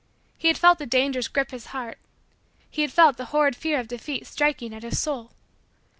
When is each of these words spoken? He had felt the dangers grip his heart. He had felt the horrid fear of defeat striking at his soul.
He 0.35 0.47
had 0.47 0.57
felt 0.57 0.79
the 0.79 0.87
dangers 0.87 1.27
grip 1.27 1.51
his 1.51 1.67
heart. 1.67 1.99
He 2.71 2.81
had 2.81 2.91
felt 2.91 3.17
the 3.17 3.25
horrid 3.25 3.55
fear 3.55 3.79
of 3.79 3.87
defeat 3.87 4.25
striking 4.25 4.73
at 4.73 4.81
his 4.81 4.97
soul. 4.97 5.31